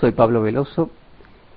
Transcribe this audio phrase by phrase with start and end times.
[0.00, 0.90] soy Pablo Veloso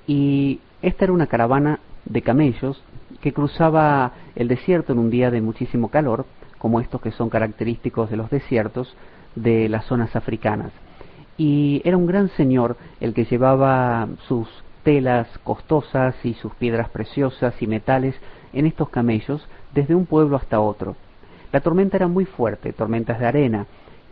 [0.05, 2.81] y esta era una caravana de camellos
[3.21, 6.25] que cruzaba el desierto en un día de muchísimo calor,
[6.57, 8.95] como estos que son característicos de los desiertos
[9.35, 10.71] de las zonas africanas.
[11.37, 14.47] Y era un gran señor el que llevaba sus
[14.83, 18.15] telas costosas y sus piedras preciosas y metales
[18.53, 20.95] en estos camellos desde un pueblo hasta otro.
[21.51, 23.67] La tormenta era muy fuerte, tormentas de arena,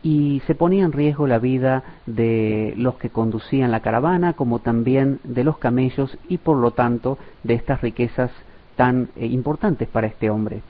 [0.05, 5.19] y se ponía en riesgo la vida de los que conducían la caravana, como también
[5.23, 8.29] de los camellos y por lo tanto de estas riquezas
[8.75, 10.61] tan eh, importantes para este hombre.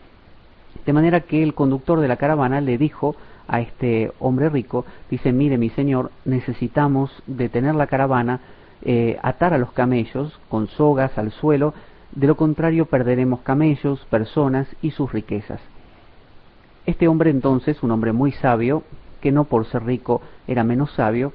[0.85, 3.17] De manera que el conductor de la caravana le dijo
[3.49, 8.39] a este hombre rico, dice, mire mi señor, necesitamos detener la caravana,
[8.83, 11.73] eh, atar a los camellos con sogas al suelo,
[12.13, 15.59] de lo contrario perderemos camellos, personas y sus riquezas.
[16.85, 18.83] Este hombre entonces, un hombre muy sabio,
[19.25, 21.33] que no por ser rico era menos sabio,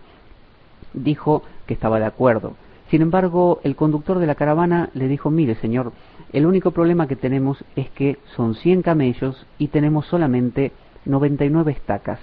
[0.93, 2.53] dijo que estaba de acuerdo.
[2.89, 5.91] Sin embargo, el conductor de la caravana le dijo, mire señor,
[6.33, 10.71] el único problema que tenemos es que son 100 camellos y tenemos solamente
[11.05, 12.21] 99 estacas.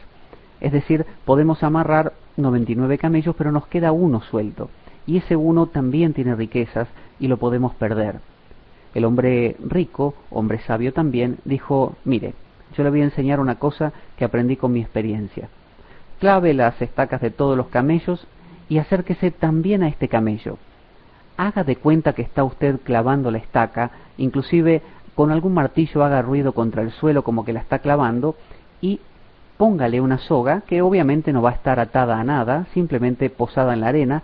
[0.61, 4.69] Es decir, podemos amarrar 99 camellos, pero nos queda uno suelto.
[5.05, 6.87] Y ese uno también tiene riquezas
[7.19, 8.21] y lo podemos perder.
[8.93, 12.35] El hombre rico, hombre sabio también, dijo, mire,
[12.77, 15.49] yo le voy a enseñar una cosa que aprendí con mi experiencia.
[16.19, 18.27] Clave las estacas de todos los camellos
[18.69, 20.57] y acérquese también a este camello.
[21.37, 24.81] Haga de cuenta que está usted clavando la estaca, inclusive
[25.15, 28.35] con algún martillo haga ruido contra el suelo como que la está clavando
[28.81, 28.99] y
[29.57, 33.81] póngale una soga que obviamente no va a estar atada a nada, simplemente posada en
[33.81, 34.23] la arena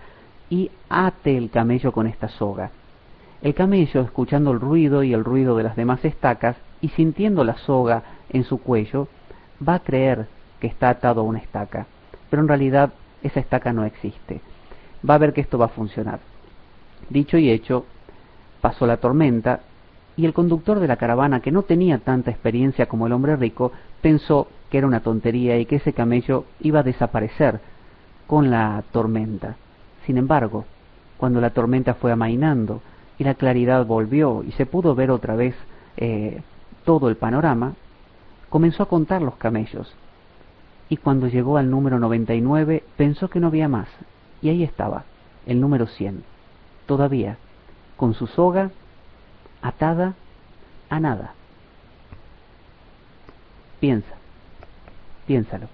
[0.50, 2.70] y ate el camello con esta soga.
[3.42, 7.58] El camello, escuchando el ruido y el ruido de las demás estacas y sintiendo la
[7.58, 9.08] soga en su cuello,
[9.68, 10.28] va a creer
[10.60, 11.88] que está atado a una estaca,
[12.30, 14.42] pero en realidad esa estaca no existe.
[15.08, 16.20] Va a ver que esto va a funcionar.
[17.10, 17.86] Dicho y hecho,
[18.62, 19.62] pasó la tormenta
[20.16, 23.72] y el conductor de la caravana, que no tenía tanta experiencia como el hombre rico,
[24.02, 27.60] pensó que era una tontería y que ese camello iba a desaparecer
[28.28, 29.56] con la tormenta.
[30.06, 30.66] Sin embargo,
[31.18, 32.82] cuando la tormenta fue amainando
[33.18, 35.56] y la claridad volvió y se pudo ver otra vez
[35.98, 36.42] eh,
[36.86, 37.74] todo el panorama,
[38.54, 39.92] comenzó a contar los camellos.
[40.88, 43.88] Y cuando llegó al número 99 pensó que no había más.
[44.44, 45.06] Y ahí estaba,
[45.48, 46.24] el número 100,
[46.86, 47.38] todavía,
[47.98, 48.70] con su soga
[49.64, 50.14] atada
[50.92, 51.34] a nada.
[53.80, 54.14] Piensa,
[55.26, 55.68] piénsalo.